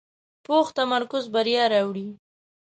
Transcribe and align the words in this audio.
پوخ 0.45 0.65
تمرکز 0.77 1.23
بریا 1.33 1.63
راوړي 1.73 2.07